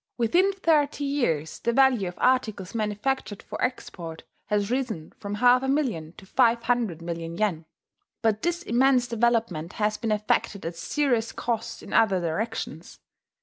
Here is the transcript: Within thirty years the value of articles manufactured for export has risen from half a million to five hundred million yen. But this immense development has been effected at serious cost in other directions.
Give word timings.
Within 0.17 0.51
thirty 0.51 1.03
years 1.05 1.59
the 1.59 1.71
value 1.73 2.07
of 2.07 2.15
articles 2.17 2.73
manufactured 2.73 3.43
for 3.43 3.61
export 3.63 4.23
has 4.47 4.71
risen 4.71 5.11
from 5.19 5.35
half 5.35 5.61
a 5.61 5.67
million 5.67 6.13
to 6.13 6.25
five 6.25 6.63
hundred 6.63 7.03
million 7.03 7.37
yen. 7.37 7.65
But 8.23 8.41
this 8.41 8.63
immense 8.63 9.05
development 9.05 9.73
has 9.73 9.97
been 9.97 10.11
effected 10.11 10.65
at 10.65 10.75
serious 10.75 11.31
cost 11.31 11.83
in 11.83 11.93
other 11.93 12.19
directions. 12.19 12.97